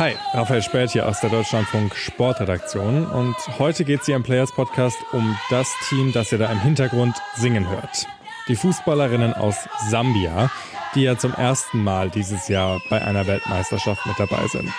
[0.00, 4.50] Hi, Raphael Spät hier aus der Deutschlandfunk Sportredaktion und heute geht es hier im Players
[4.50, 8.06] Podcast um das Team, das ihr da im Hintergrund singen hört.
[8.48, 10.50] Die Fußballerinnen aus Sambia,
[10.94, 14.70] die ja zum ersten Mal dieses Jahr bei einer Weltmeisterschaft mit dabei sind.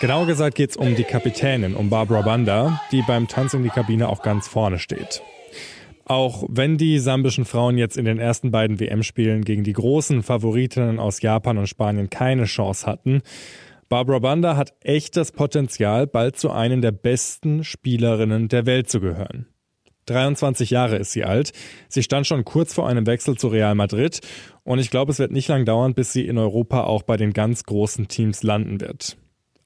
[0.00, 3.68] Genauer gesagt geht es um die Kapitänin, um Barbara Banda, die beim Tanz in die
[3.68, 5.22] Kabine auch ganz vorne steht.
[6.06, 10.98] Auch wenn die sambischen Frauen jetzt in den ersten beiden WM-Spielen gegen die großen Favoritinnen
[10.98, 13.22] aus Japan und Spanien keine Chance hatten,
[13.90, 19.46] Barbara Banda hat echtes Potenzial, bald zu einen der besten Spielerinnen der Welt zu gehören.
[20.06, 21.50] 23 Jahre ist sie alt.
[21.88, 24.20] Sie stand schon kurz vor einem Wechsel zu Real Madrid
[24.62, 27.32] und ich glaube, es wird nicht lang dauern, bis sie in Europa auch bei den
[27.32, 29.16] ganz großen Teams landen wird.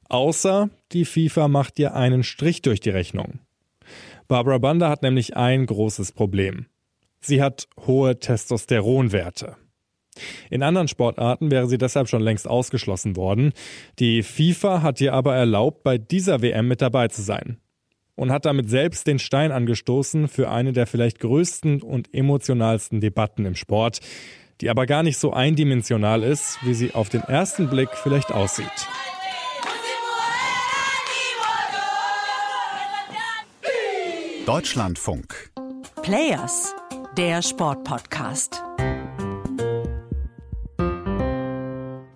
[0.08, 3.40] Außer die FIFA macht ihr einen Strich durch die Rechnung.
[4.26, 6.64] Barbara Banda hat nämlich ein großes Problem.
[7.20, 9.56] Sie hat hohe Testosteronwerte.
[10.50, 13.52] In anderen Sportarten wäre sie deshalb schon längst ausgeschlossen worden.
[13.98, 17.58] Die FIFA hat ihr aber erlaubt, bei dieser WM mit dabei zu sein.
[18.16, 23.44] Und hat damit selbst den Stein angestoßen für eine der vielleicht größten und emotionalsten Debatten
[23.44, 23.98] im Sport,
[24.60, 28.88] die aber gar nicht so eindimensional ist, wie sie auf den ersten Blick vielleicht aussieht.
[34.46, 35.50] Deutschlandfunk.
[36.02, 36.74] Players,
[37.16, 38.62] der Sportpodcast.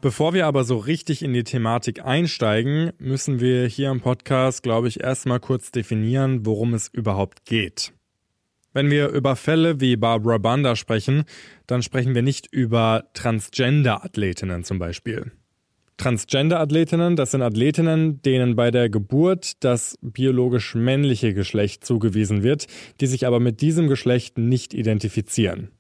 [0.01, 4.87] Bevor wir aber so richtig in die Thematik einsteigen, müssen wir hier im Podcast, glaube
[4.87, 7.93] ich, erstmal kurz definieren, worum es überhaupt geht.
[8.73, 11.25] Wenn wir über Fälle wie Barbara Banda sprechen,
[11.67, 15.33] dann sprechen wir nicht über Transgender-Athletinnen zum Beispiel.
[15.97, 22.69] Transgender-Athletinnen, das sind Athletinnen, denen bei der Geburt das biologisch männliche Geschlecht zugewiesen wird,
[23.01, 25.73] die sich aber mit diesem Geschlecht nicht identifizieren.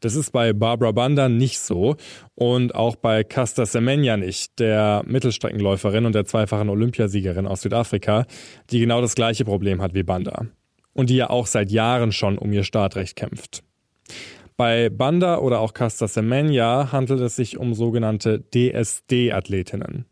[0.00, 1.96] Das ist bei Barbara Banda nicht so
[2.34, 8.26] und auch bei Casta Semenya nicht, der Mittelstreckenläuferin und der zweifachen Olympiasiegerin aus Südafrika,
[8.70, 10.46] die genau das gleiche Problem hat wie Banda
[10.92, 13.62] und die ja auch seit Jahren schon um ihr Startrecht kämpft.
[14.56, 20.06] Bei Banda oder auch Casta Semenya handelt es sich um sogenannte DSD-Athletinnen.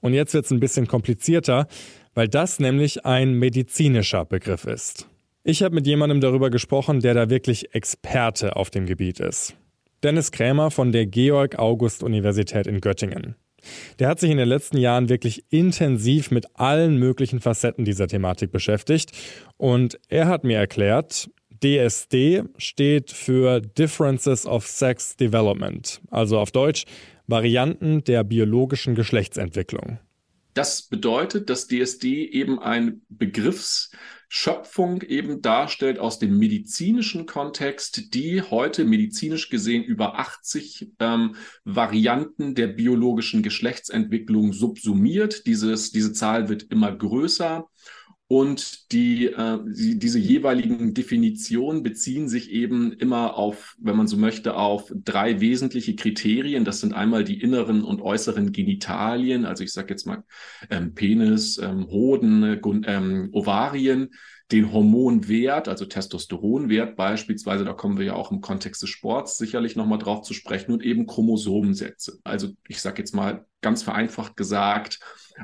[0.00, 1.66] Und jetzt wird es ein bisschen komplizierter,
[2.14, 5.08] weil das nämlich ein medizinischer Begriff ist.
[5.46, 9.54] Ich habe mit jemandem darüber gesprochen, der da wirklich Experte auf dem Gebiet ist.
[10.02, 13.36] Dennis Krämer von der Georg-August-Universität in Göttingen.
[13.98, 18.52] Der hat sich in den letzten Jahren wirklich intensiv mit allen möglichen Facetten dieser Thematik
[18.52, 19.12] beschäftigt
[19.58, 21.28] und er hat mir erklärt,
[21.62, 26.84] DSD steht für Differences of Sex Development, also auf Deutsch
[27.26, 29.98] Varianten der biologischen Geschlechtsentwicklung.
[30.54, 38.84] Das bedeutet, dass DSD eben ein Begriffsschöpfung eben darstellt aus dem medizinischen Kontext, die heute
[38.84, 41.34] medizinisch gesehen über 80 ähm,
[41.64, 45.46] Varianten der biologischen Geschlechtsentwicklung subsumiert.
[45.46, 47.68] Dieses, diese Zahl wird immer größer
[48.26, 54.16] und die, äh, die, diese jeweiligen Definitionen beziehen sich eben immer auf, wenn man so
[54.16, 56.64] möchte, auf drei wesentliche Kriterien.
[56.64, 60.24] Das sind einmal die inneren und äußeren Genitalien, also ich sage jetzt mal
[60.70, 64.10] ähm, Penis, ähm, Hoden, ähm, Ovarien,
[64.54, 69.74] den Hormonwert, also Testosteronwert beispielsweise, da kommen wir ja auch im Kontext des Sports sicherlich
[69.74, 72.20] nochmal drauf zu sprechen und eben Chromosomensätze.
[72.22, 75.00] Also ich sage jetzt mal ganz vereinfacht gesagt,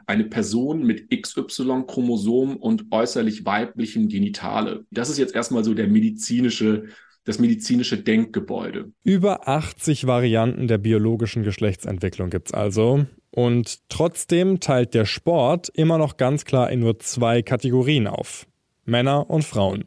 [0.06, 4.84] eine Person mit XY-Chromosom und äußerlich weiblichem Genitale.
[4.92, 6.84] Das ist jetzt erstmal so der medizinische
[7.24, 8.92] das medizinische Denkgebäude.
[9.04, 13.04] Über 80 Varianten der biologischen Geschlechtsentwicklung gibt es also.
[13.30, 18.46] Und trotzdem teilt der Sport immer noch ganz klar in nur zwei Kategorien auf.
[18.84, 19.84] Männer und Frauen.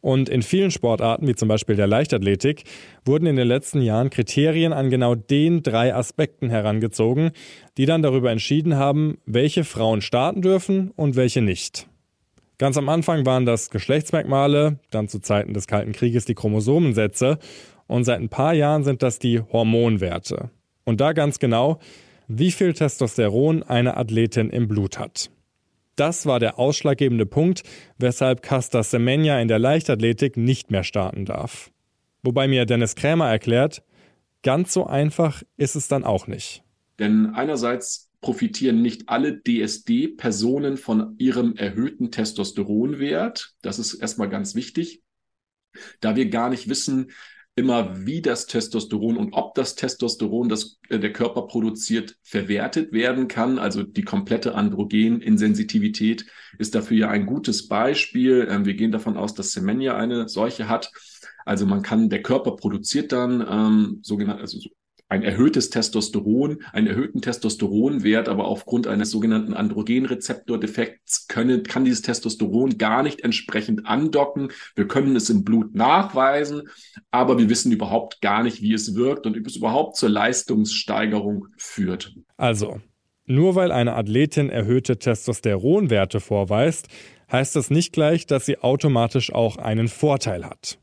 [0.00, 2.64] Und in vielen Sportarten, wie zum Beispiel der Leichtathletik,
[3.04, 7.32] wurden in den letzten Jahren Kriterien an genau den drei Aspekten herangezogen,
[7.76, 11.86] die dann darüber entschieden haben, welche Frauen starten dürfen und welche nicht.
[12.58, 17.38] Ganz am Anfang waren das Geschlechtsmerkmale, dann zu Zeiten des Kalten Krieges die Chromosomensätze
[17.86, 20.50] und seit ein paar Jahren sind das die Hormonwerte.
[20.84, 21.78] Und da ganz genau,
[22.28, 25.30] wie viel Testosteron eine Athletin im Blut hat.
[26.00, 27.62] Das war der ausschlaggebende Punkt,
[27.98, 31.70] weshalb Casta Semenya in der Leichtathletik nicht mehr starten darf.
[32.22, 33.82] Wobei mir Dennis Krämer erklärt,
[34.42, 36.64] ganz so einfach ist es dann auch nicht.
[36.98, 43.52] Denn einerseits profitieren nicht alle DSD-Personen von ihrem erhöhten Testosteronwert.
[43.60, 45.02] Das ist erstmal ganz wichtig.
[46.00, 47.10] Da wir gar nicht wissen,
[47.60, 53.28] immer, wie das Testosteron und ob das Testosteron, das äh, der Körper produziert, verwertet werden
[53.28, 53.58] kann.
[53.58, 56.26] Also die komplette Androgeninsensitivität
[56.58, 58.48] ist dafür ja ein gutes Beispiel.
[58.50, 60.90] Ähm, wir gehen davon aus, dass Semenya eine solche hat.
[61.44, 64.58] Also man kann, der Körper produziert dann ähm, sogenannte, also
[65.10, 72.78] ein erhöhtes Testosteron, einen erhöhten Testosteronwert, aber aufgrund eines sogenannten Androgenrezeptordefekts können, kann dieses Testosteron
[72.78, 74.52] gar nicht entsprechend andocken.
[74.76, 76.68] Wir können es im Blut nachweisen,
[77.10, 81.48] aber wir wissen überhaupt gar nicht, wie es wirkt und ob es überhaupt zur Leistungssteigerung
[81.56, 82.14] führt.
[82.36, 82.80] Also,
[83.26, 86.86] nur weil eine Athletin erhöhte Testosteronwerte vorweist,
[87.32, 90.78] heißt das nicht gleich, dass sie automatisch auch einen Vorteil hat.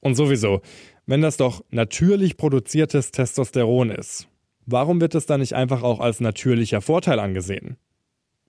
[0.00, 0.60] Und sowieso,
[1.06, 4.28] wenn das doch natürlich produziertes Testosteron ist,
[4.66, 7.76] warum wird es dann nicht einfach auch als natürlicher Vorteil angesehen?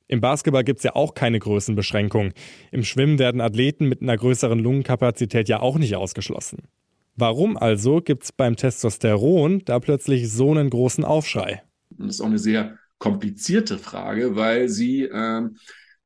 [0.07, 2.33] Im Basketball gibt es ja auch keine Größenbeschränkung.
[2.71, 6.67] Im Schwimmen werden Athleten mit einer größeren Lungenkapazität ja auch nicht ausgeschlossen.
[7.15, 11.63] Warum also gibt es beim Testosteron da plötzlich so einen großen Aufschrei?
[11.89, 15.49] Das ist auch eine sehr komplizierte Frage, weil sie äh,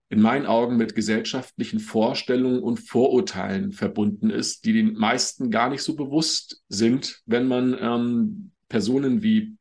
[0.09, 5.83] in meinen Augen mit gesellschaftlichen Vorstellungen und Vorurteilen verbunden ist, die den meisten gar nicht
[5.83, 9.55] so bewusst sind, wenn man ähm, Personen wie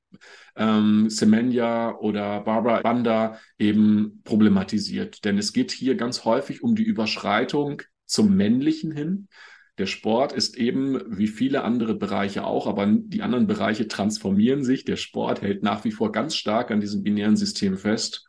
[0.57, 5.25] ähm, Semenya oder Barbara Banda eben problematisiert.
[5.27, 9.29] Denn es geht hier ganz häufig um die Überschreitung zum Männlichen hin.
[9.77, 14.85] Der Sport ist eben wie viele andere Bereiche auch, aber die anderen Bereiche transformieren sich.
[14.85, 18.28] Der Sport hält nach wie vor ganz stark an diesem binären System fest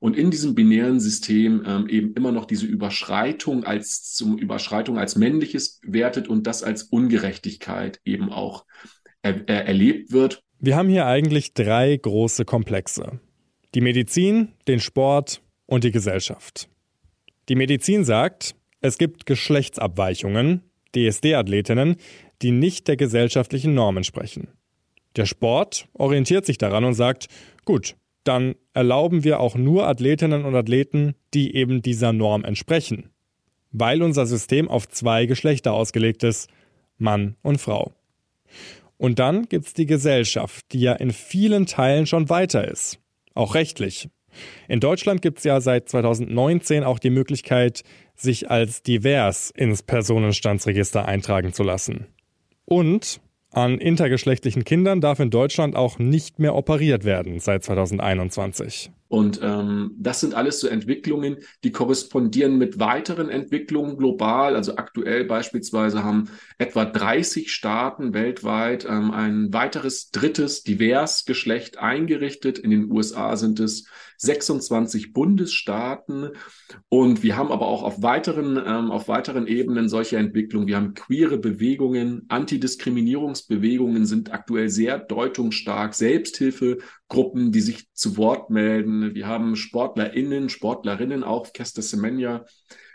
[0.00, 5.16] und in diesem binären System ähm, eben immer noch diese Überschreitung als zum Überschreitung als
[5.16, 8.64] männliches wertet und das als Ungerechtigkeit eben auch
[9.22, 10.42] er, er erlebt wird.
[10.60, 13.20] Wir haben hier eigentlich drei große Komplexe.
[13.74, 16.68] Die Medizin, den Sport und die Gesellschaft.
[17.48, 20.62] Die Medizin sagt, es gibt Geschlechtsabweichungen,
[20.94, 21.96] DSD-Athletinnen,
[22.42, 24.48] die nicht der gesellschaftlichen Norm entsprechen.
[25.16, 27.26] Der Sport orientiert sich daran und sagt,
[27.64, 27.96] gut,
[28.28, 33.10] dann erlauben wir auch nur Athletinnen und Athleten, die eben dieser Norm entsprechen.
[33.72, 36.48] Weil unser System auf zwei Geschlechter ausgelegt ist,
[36.98, 37.92] Mann und Frau.
[38.96, 43.00] Und dann gibt es die Gesellschaft, die ja in vielen Teilen schon weiter ist,
[43.34, 44.08] auch rechtlich.
[44.68, 47.82] In Deutschland gibt es ja seit 2019 auch die Möglichkeit,
[48.14, 52.06] sich als divers ins Personenstandsregister eintragen zu lassen.
[52.64, 53.20] Und
[53.52, 58.90] an intergeschlechtlichen Kindern darf in Deutschland auch nicht mehr operiert werden seit 2021.
[59.08, 64.54] Und ähm, das sind alles so Entwicklungen, die korrespondieren mit weiteren Entwicklungen global.
[64.54, 66.28] Also aktuell beispielsweise haben
[66.58, 72.58] etwa 30 Staaten weltweit ähm, ein weiteres drittes divers Geschlecht eingerichtet.
[72.58, 73.86] In den USA sind es
[74.18, 76.30] 26 Bundesstaaten.
[76.88, 80.66] Und wir haben aber auch auf weiteren, ähm, auf weiteren Ebenen solche Entwicklungen.
[80.66, 85.94] Wir haben queere Bewegungen, Antidiskriminierungsbewegungen sind aktuell sehr deutungsstark,
[87.08, 92.44] Selbsthilfegruppen, die sich zu Wort melden wir haben SportlerInnen, Sportlerinnen, auch Kester Semenya,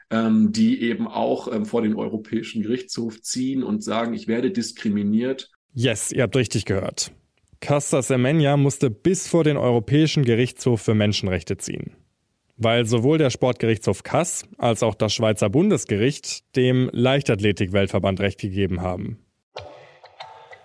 [0.10, 5.50] ähm, die eben auch ähm, vor den Europäischen Gerichtshof ziehen und sagen, ich werde diskriminiert.
[5.74, 7.12] Yes, ihr habt richtig gehört.
[7.60, 11.95] Casta Semenya musste bis vor den Europäischen Gerichtshof für Menschenrechte ziehen.
[12.57, 19.23] Weil sowohl der Sportgerichtshof Kass als auch das Schweizer Bundesgericht dem Leichtathletik-Weltverband Recht gegeben haben.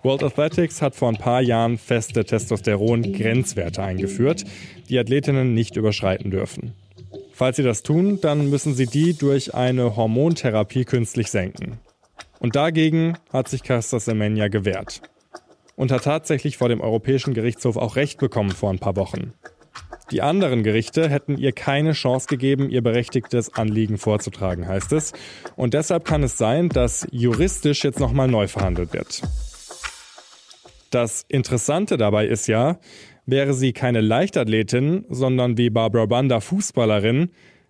[0.01, 4.45] World Athletics hat vor ein paar Jahren feste Testosteron-Grenzwerte eingeführt,
[4.89, 6.73] die Athletinnen nicht überschreiten dürfen.
[7.33, 11.79] Falls sie das tun, dann müssen sie die durch eine Hormontherapie künstlich senken.
[12.39, 15.01] Und dagegen hat sich Caster Semenya gewehrt.
[15.75, 19.33] Und hat tatsächlich vor dem Europäischen Gerichtshof auch Recht bekommen vor ein paar Wochen.
[20.11, 25.13] Die anderen Gerichte hätten ihr keine Chance gegeben, ihr berechtigtes Anliegen vorzutragen, heißt es.
[25.55, 29.21] Und deshalb kann es sein, dass juristisch jetzt nochmal neu verhandelt wird.
[30.89, 32.79] Das Interessante dabei ist ja,
[33.25, 37.29] wäre sie keine Leichtathletin, sondern wie Barbara Banda Fußballerin,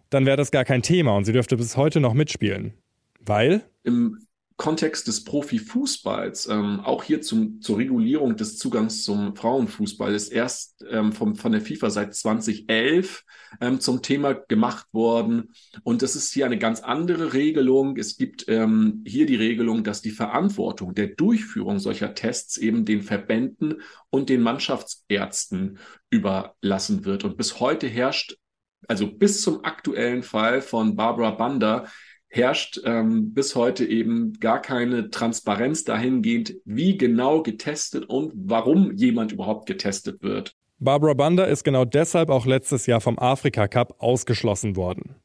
[0.09, 2.73] dann wäre das gar kein Thema und sie dürfte bis heute noch mitspielen.
[3.19, 3.61] Weil?
[3.83, 4.17] Im
[4.59, 10.83] Kontext des Profifußballs, ähm, auch hier zum, zur Regulierung des Zugangs zum Frauenfußball, ist erst
[10.91, 13.23] ähm, vom, von der FIFA seit 2011
[13.61, 15.53] ähm, zum Thema gemacht worden.
[15.83, 17.95] Und es ist hier eine ganz andere Regelung.
[17.95, 23.01] Es gibt ähm, hier die Regelung, dass die Verantwortung der Durchführung solcher Tests eben den
[23.01, 27.23] Verbänden und den Mannschaftsärzten überlassen wird.
[27.23, 28.35] Und bis heute herrscht
[28.87, 31.85] also bis zum aktuellen Fall von Barbara Banda
[32.29, 39.31] herrscht ähm, bis heute eben gar keine Transparenz dahingehend, wie genau getestet und warum jemand
[39.31, 40.55] überhaupt getestet wird.
[40.77, 45.15] Barbara Banda ist genau deshalb auch letztes Jahr vom Afrika Cup ausgeschlossen worden.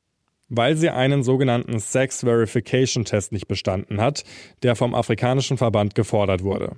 [0.48, 4.24] Weil sie einen sogenannten Sex Verification Test nicht bestanden hat,
[4.62, 6.76] der vom afrikanischen Verband gefordert wurde.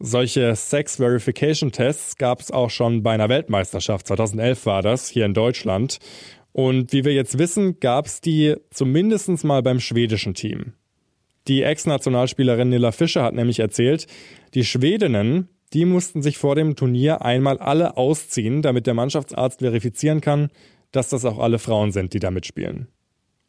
[0.00, 5.24] Solche Sex Verification Tests gab es auch schon bei einer Weltmeisterschaft, 2011 war das, hier
[5.26, 5.98] in Deutschland.
[6.58, 10.72] Und wie wir jetzt wissen, gab es die zumindest mal beim schwedischen Team.
[11.46, 14.08] Die Ex-Nationalspielerin Nilla Fischer hat nämlich erzählt,
[14.54, 20.20] die Schwedinnen, Die mussten sich vor dem Turnier einmal alle ausziehen, damit der Mannschaftsarzt verifizieren
[20.20, 20.48] kann,
[20.90, 22.88] dass das auch alle Frauen sind, die da mitspielen.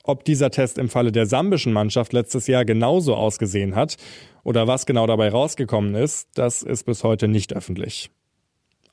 [0.04, 3.98] Ob dieser Test im Falle der sambischen Mannschaft letztes Jahr genauso ausgesehen hat
[4.44, 8.12] oder was genau dabei rausgekommen ist, das ist bis heute nicht öffentlich.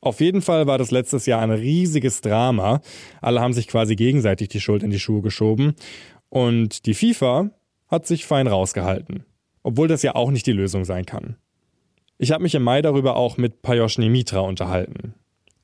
[0.01, 2.81] Auf jeden Fall war das letztes Jahr ein riesiges Drama.
[3.21, 5.75] Alle haben sich quasi gegenseitig die Schuld in die Schuhe geschoben.
[6.29, 7.51] Und die FIFA
[7.89, 9.25] hat sich fein rausgehalten.
[9.63, 11.37] Obwohl das ja auch nicht die Lösung sein kann.
[12.19, 15.15] Ich habe mich im Mai darüber auch mit Payoshni Mitra unterhalten.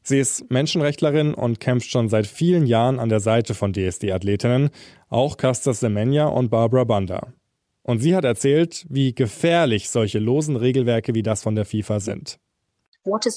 [0.02, 4.70] Sie ist Menschenrechtlerin und kämpft schon seit vielen Jahren an der Seite von DSD-Athletinnen,
[5.08, 7.32] auch Castas Semenya und Barbara Banda.
[7.84, 12.38] Und sie hat erzählt, wie gefährlich solche losen Regelwerke wie das von der FIFA sind.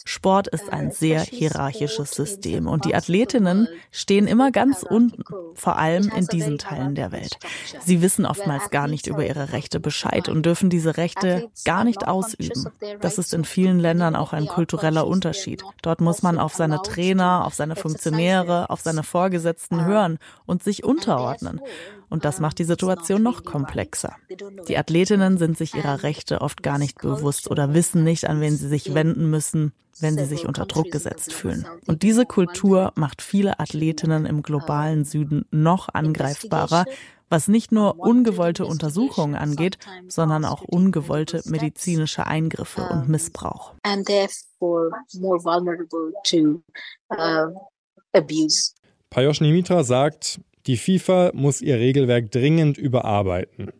[0.05, 5.23] Sport ist ein sehr hierarchisches System und die Athletinnen stehen immer ganz unten,
[5.55, 7.39] vor allem in diesen Teilen der Welt.
[7.83, 12.07] Sie wissen oftmals gar nicht über ihre Rechte Bescheid und dürfen diese Rechte gar nicht
[12.07, 12.69] ausüben.
[13.01, 15.63] Das ist in vielen Ländern auch ein kultureller Unterschied.
[15.81, 20.83] Dort muss man auf seine Trainer, auf seine Funktionäre, auf seine Vorgesetzten hören und sich
[20.83, 21.59] unterordnen.
[22.15, 24.15] Und das macht die Situation noch komplexer.
[24.69, 28.55] Die Athletinnen sind sich ihrer Rechte oft gar nicht bewusst oder wissen nicht, an wen
[28.55, 31.65] sie sich wenden müssen, wenn sie sich unter Druck gesetzt fühlen.
[31.87, 36.85] Und diese Kultur macht viele Athletinnen im globalen Süden noch angreifbarer,
[37.27, 43.73] was nicht nur ungewollte Untersuchungen angeht, sondern auch ungewollte medizinische Eingriffe und Missbrauch.
[49.09, 53.71] Payoshni Mitra sagt, die FIFA muss ihr Regelwerk dringend überarbeiten.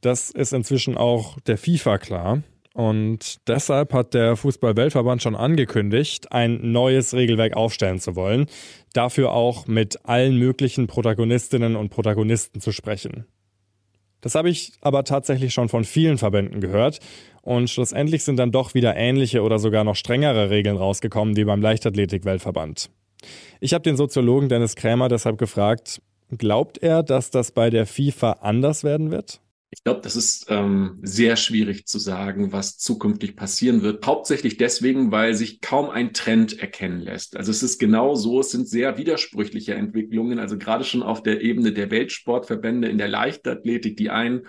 [0.00, 2.42] Das ist inzwischen auch der FIFA klar.
[2.74, 8.46] Und deshalb hat der Fußball-Weltverband schon angekündigt, ein neues Regelwerk aufstellen zu wollen.
[8.92, 13.26] Dafür auch mit allen möglichen Protagonistinnen und Protagonisten zu sprechen.
[14.20, 16.98] Das habe ich aber tatsächlich schon von vielen Verbänden gehört.
[17.42, 21.62] Und schlussendlich sind dann doch wieder ähnliche oder sogar noch strengere Regeln rausgekommen wie beim
[21.62, 22.90] Leichtathletik-Weltverband.
[23.60, 26.00] Ich habe den Soziologen Dennis Krämer deshalb gefragt,
[26.30, 29.40] Glaubt er, dass das bei der FIFA anders werden wird?
[29.76, 34.06] Ich glaube, das ist ähm, sehr schwierig zu sagen, was zukünftig passieren wird.
[34.06, 37.36] Hauptsächlich deswegen, weil sich kaum ein Trend erkennen lässt.
[37.36, 40.38] Also es ist genau so, es sind sehr widersprüchliche Entwicklungen.
[40.38, 44.42] Also gerade schon auf der Ebene der Weltsportverbände in der Leichtathletik, die einen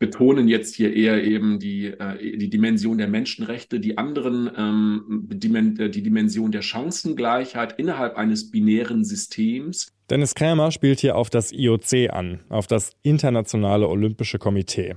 [0.00, 5.90] betonen jetzt hier eher eben die, äh, die Dimension der Menschenrechte, die anderen ähm, äh,
[5.90, 9.92] die Dimension der Chancengleichheit innerhalb eines binären Systems.
[10.08, 14.94] Dennis Krämer spielt hier auf das IOC an, auf das Internationale Olympische Komitee.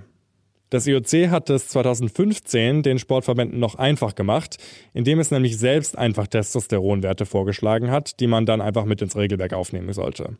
[0.70, 4.58] Das IOC hat es 2015 den Sportverbänden noch einfach gemacht,
[4.94, 9.54] indem es nämlich selbst einfach Testosteronwerte vorgeschlagen hat, die man dann einfach mit ins Regelwerk
[9.54, 10.38] aufnehmen sollte.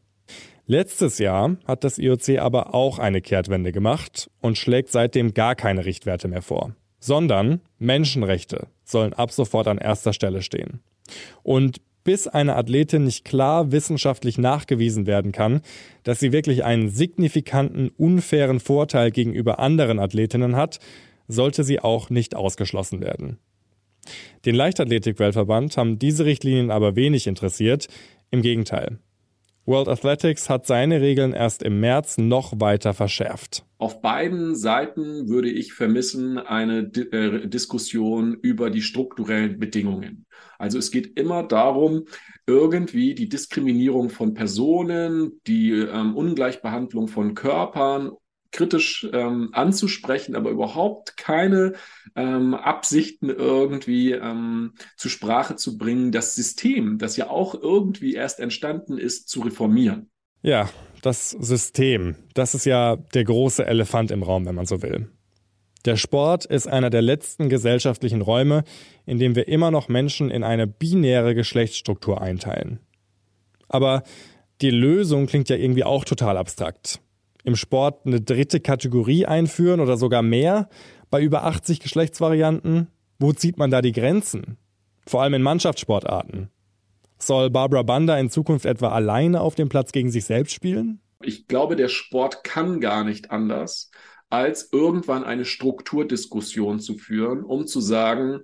[0.68, 5.86] Letztes Jahr hat das IOC aber auch eine Kehrtwende gemacht und schlägt seitdem gar keine
[5.86, 10.82] Richtwerte mehr vor, sondern Menschenrechte sollen ab sofort an erster Stelle stehen.
[11.42, 15.62] Und bis eine Athletin nicht klar wissenschaftlich nachgewiesen werden kann,
[16.04, 20.80] dass sie wirklich einen signifikanten, unfairen Vorteil gegenüber anderen Athletinnen hat,
[21.28, 23.38] sollte sie auch nicht ausgeschlossen werden.
[24.46, 27.88] Den Leichtathletik-Weltverband haben diese Richtlinien aber wenig interessiert,
[28.32, 29.00] im Gegenteil.
[29.70, 33.64] World Athletics hat seine Regeln erst im März noch weiter verschärft.
[33.78, 40.26] Auf beiden Seiten würde ich vermissen eine äh, Diskussion über die strukturellen Bedingungen.
[40.58, 42.06] Also es geht immer darum,
[42.48, 48.12] irgendwie die Diskriminierung von Personen, die ähm, Ungleichbehandlung von Körpern
[48.52, 51.74] kritisch ähm, anzusprechen, aber überhaupt keine
[52.16, 58.40] ähm, Absichten irgendwie ähm, zur Sprache zu bringen, das System, das ja auch irgendwie erst
[58.40, 60.10] entstanden ist, zu reformieren.
[60.42, 60.70] Ja,
[61.02, 65.10] das System, das ist ja der große Elefant im Raum, wenn man so will.
[65.86, 68.64] Der Sport ist einer der letzten gesellschaftlichen Räume,
[69.06, 72.80] in dem wir immer noch Menschen in eine binäre Geschlechtsstruktur einteilen.
[73.70, 74.04] Aber
[74.62, 77.00] die Lösung klingt ja irgendwie auch total abstrakt
[77.50, 80.70] im Sport eine dritte Kategorie einführen oder sogar mehr
[81.10, 82.88] bei über 80 Geschlechtsvarianten?
[83.20, 84.58] Wo zieht man da die Grenzen?
[85.06, 86.50] Vor allem in Mannschaftssportarten.
[87.18, 91.02] Soll Barbara Banda in Zukunft etwa alleine auf dem Platz gegen sich selbst spielen?
[91.22, 93.92] Ich glaube, der Sport kann gar nicht anders,
[94.30, 98.42] als irgendwann eine Strukturdiskussion zu führen, um zu sagen,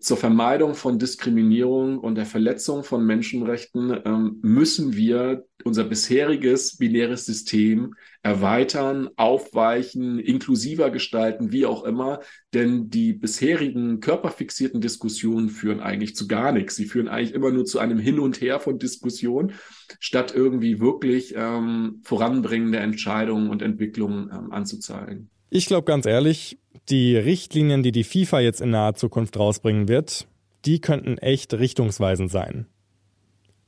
[0.00, 7.24] zur Vermeidung von Diskriminierung und der Verletzung von Menschenrechten ähm, müssen wir unser bisheriges binäres
[7.24, 12.20] System erweitern, aufweichen, inklusiver gestalten, wie auch immer.
[12.52, 16.74] Denn die bisherigen körperfixierten Diskussionen führen eigentlich zu gar nichts.
[16.74, 19.52] Sie führen eigentlich immer nur zu einem Hin und Her von Diskussionen,
[20.00, 25.30] statt irgendwie wirklich ähm, voranbringende Entscheidungen und Entwicklungen ähm, anzuzeigen.
[25.50, 26.58] Ich glaube ganz ehrlich,
[26.88, 30.26] die Richtlinien, die die FIFA jetzt in naher Zukunft rausbringen wird,
[30.64, 32.66] die könnten echt richtungsweisend sein.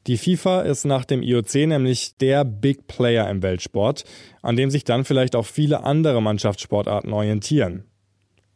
[0.06, 4.04] Die FIFA ist nach dem IOC nämlich der Big Player im Weltsport,
[4.40, 7.85] an dem sich dann vielleicht auch viele andere Mannschaftssportarten orientieren.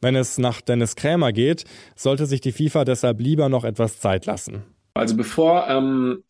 [0.00, 1.64] Wenn es nach Dennis Krämer geht,
[1.96, 4.62] sollte sich die FIFA deshalb lieber noch etwas Zeit lassen.
[4.94, 6.22] Also bevor ähm,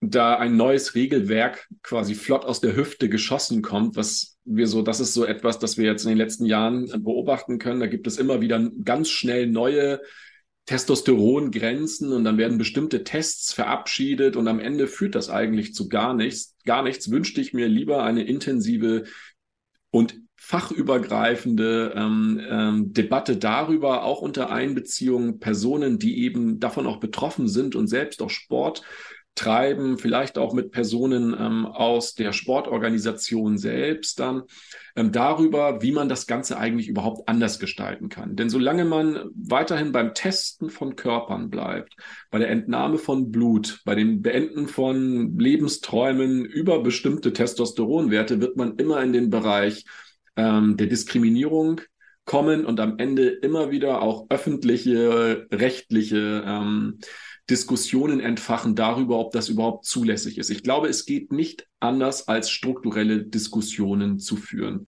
[0.00, 5.00] da ein neues Regelwerk quasi flott aus der Hüfte geschossen kommt, was wir so, das
[5.00, 7.80] ist so etwas, das wir jetzt in den letzten Jahren beobachten können.
[7.80, 10.00] Da gibt es immer wieder ganz schnell neue
[10.66, 16.14] Testosterongrenzen und dann werden bestimmte Tests verabschiedet und am Ende führt das eigentlich zu gar
[16.14, 16.54] nichts.
[16.64, 19.04] Gar nichts wünschte ich mir lieber eine intensive
[19.90, 27.48] und fachübergreifende ähm, ähm, Debatte darüber, auch unter Einbeziehung Personen, die eben davon auch betroffen
[27.48, 28.82] sind und selbst auch Sport
[29.38, 34.42] treiben, vielleicht auch mit Personen ähm, aus der Sportorganisation selbst dann
[34.96, 38.34] ähm, darüber, wie man das Ganze eigentlich überhaupt anders gestalten kann.
[38.34, 41.94] Denn solange man weiterhin beim Testen von Körpern bleibt,
[42.30, 48.76] bei der Entnahme von Blut, bei dem Beenden von Lebensträumen über bestimmte Testosteronwerte, wird man
[48.76, 49.84] immer in den Bereich
[50.36, 51.80] ähm, der Diskriminierung
[52.28, 56.98] kommen und am Ende immer wieder auch öffentliche, rechtliche ähm,
[57.50, 60.50] Diskussionen entfachen darüber, ob das überhaupt zulässig ist.
[60.50, 64.86] Ich glaube, es geht nicht anders, als strukturelle Diskussionen zu führen.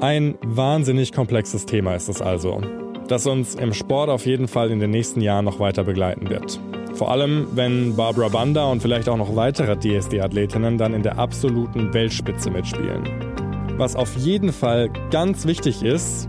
[0.00, 2.60] Ein wahnsinnig komplexes Thema ist es also,
[3.08, 6.60] das uns im Sport auf jeden Fall in den nächsten Jahren noch weiter begleiten wird.
[6.94, 11.92] Vor allem, wenn Barbara Banda und vielleicht auch noch weitere DSD-Athletinnen dann in der absoluten
[11.92, 13.35] Weltspitze mitspielen.
[13.78, 16.28] Was auf jeden Fall ganz wichtig ist,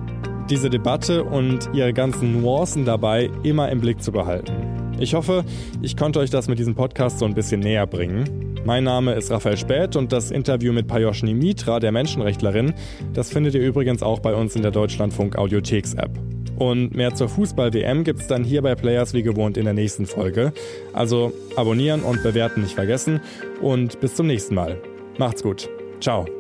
[0.50, 4.54] diese Debatte und ihre ganzen Nuancen dabei immer im Blick zu behalten.
[5.00, 5.46] Ich hoffe,
[5.82, 8.60] ich konnte euch das mit diesem Podcast so ein bisschen näher bringen.
[8.66, 12.74] Mein Name ist Raphael Späth und das Interview mit Payoshni Mitra, der Menschenrechtlerin,
[13.14, 16.12] das findet ihr übrigens auch bei uns in der Deutschlandfunk Audiotheks App.
[16.58, 20.06] Und mehr zur Fußball-WM gibt es dann hier bei Players wie gewohnt in der nächsten
[20.06, 20.52] Folge.
[20.92, 23.22] Also abonnieren und bewerten nicht vergessen
[23.62, 24.82] und bis zum nächsten Mal.
[25.18, 25.70] Macht's gut.
[26.02, 26.37] Ciao.